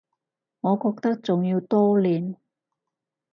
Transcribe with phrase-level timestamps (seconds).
[0.61, 2.35] 我覺得仲要多練